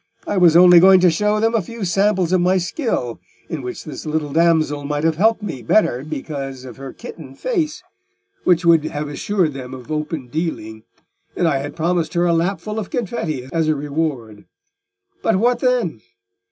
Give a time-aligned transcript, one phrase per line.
[0.25, 3.19] I was only going to show them a few samples of my skill,
[3.49, 7.35] in which this little damsel might have helped me the better because of her kitten
[7.35, 7.83] face,
[8.43, 10.81] which would have assured them of open dealing;
[11.35, 14.45] and I had promised her a lapful of confetti as a reward.
[15.21, 16.01] But what then?